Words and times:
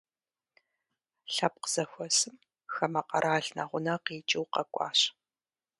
Лъэпкъ 1.33 1.67
зэхуэсым 1.73 2.35
хамэ 2.73 3.01
къэрал 3.09 3.45
нэгъунэ 3.55 3.95
къикӏыу 4.05 4.45
къэкӏуащ. 4.53 4.99